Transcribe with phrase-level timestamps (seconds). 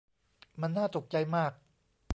[0.61, 1.51] มันน่าตกใจมาก